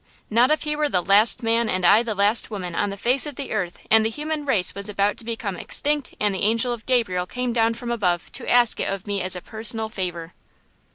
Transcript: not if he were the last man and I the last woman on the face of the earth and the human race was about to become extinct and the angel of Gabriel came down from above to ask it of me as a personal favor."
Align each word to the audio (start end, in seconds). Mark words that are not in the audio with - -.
not 0.31 0.49
if 0.49 0.63
he 0.63 0.75
were 0.75 0.89
the 0.89 1.03
last 1.03 1.43
man 1.43 1.69
and 1.69 1.85
I 1.85 2.01
the 2.01 2.15
last 2.15 2.49
woman 2.49 2.73
on 2.73 2.89
the 2.89 2.97
face 2.97 3.27
of 3.27 3.35
the 3.35 3.51
earth 3.51 3.85
and 3.91 4.03
the 4.03 4.09
human 4.09 4.45
race 4.47 4.73
was 4.73 4.89
about 4.89 5.15
to 5.17 5.23
become 5.23 5.57
extinct 5.57 6.15
and 6.19 6.33
the 6.33 6.41
angel 6.41 6.73
of 6.73 6.87
Gabriel 6.87 7.27
came 7.27 7.53
down 7.53 7.75
from 7.75 7.91
above 7.91 8.31
to 8.31 8.49
ask 8.49 8.79
it 8.79 8.89
of 8.91 9.05
me 9.05 9.21
as 9.21 9.35
a 9.35 9.41
personal 9.41 9.89
favor." 9.89 10.33